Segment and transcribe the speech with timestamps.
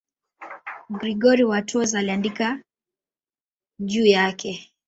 [0.89, 2.63] Gregori wa Tours aliandika
[3.79, 4.71] juu yake.